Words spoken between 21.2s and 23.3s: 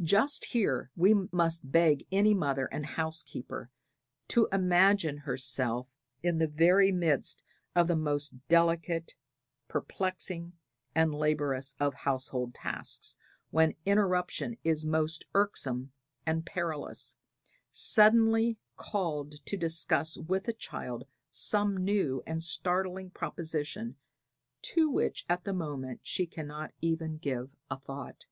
some new and startling